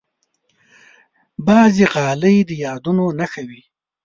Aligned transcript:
بعضې 1.47 1.83
غالۍ 1.93 2.37
د 2.49 2.51
یادونو 2.65 3.05
نښه 3.19 3.41
وي. 3.49 3.61